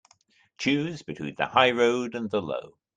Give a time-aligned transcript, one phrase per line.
[0.57, 2.73] Choose between the high road and the low.